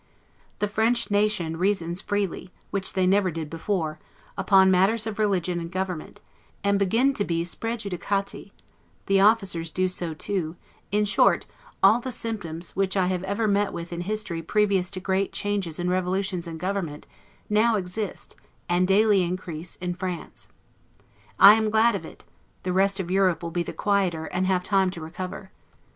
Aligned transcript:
The 0.57 0.67
French 0.67 1.11
nation 1.11 1.57
reasons 1.57 2.01
freely, 2.01 2.49
which 2.71 2.93
they 2.93 3.05
never 3.05 3.29
did 3.29 3.51
before, 3.51 3.99
upon 4.35 4.71
matters 4.71 5.05
of 5.05 5.19
religion 5.19 5.59
and 5.59 5.71
government, 5.71 6.21
and 6.63 6.79
begin 6.79 7.13
to 7.13 7.23
be 7.23 7.43
'sprejiudicati'; 7.43 8.49
the 9.05 9.19
officers 9.19 9.69
do 9.69 9.87
so 9.87 10.15
too; 10.15 10.55
in 10.91 11.05
short, 11.05 11.45
all 11.83 11.99
the 11.99 12.11
symptoms, 12.11 12.75
which 12.75 12.97
I 12.97 13.05
have 13.09 13.21
ever 13.25 13.47
met 13.47 13.73
with 13.73 13.93
in 13.93 14.01
history 14.01 14.41
previous 14.41 14.89
to 14.89 14.99
great 14.99 15.33
changes 15.33 15.77
and 15.77 15.87
revolutions 15.91 16.47
in 16.47 16.57
government, 16.57 17.05
now 17.47 17.75
exist, 17.75 18.35
and 18.67 18.87
daily 18.87 19.21
increase, 19.21 19.75
in 19.75 19.93
France. 19.93 20.49
I 21.37 21.53
am 21.53 21.69
glad 21.69 21.93
of 21.93 22.05
it; 22.05 22.25
the 22.63 22.73
rest 22.73 22.99
of 22.99 23.11
Europe 23.11 23.43
will 23.43 23.51
be 23.51 23.61
the 23.61 23.71
quieter, 23.71 24.25
and 24.25 24.47
have 24.47 24.63
time 24.63 24.89
to 24.89 24.99
recover. 24.99 25.51